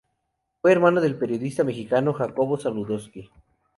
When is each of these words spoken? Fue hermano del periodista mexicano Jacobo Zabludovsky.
Fue 0.63 0.71
hermano 0.71 0.99
del 0.99 1.15
periodista 1.15 1.63
mexicano 1.63 2.13
Jacobo 2.15 2.57
Zabludovsky. 2.57 3.29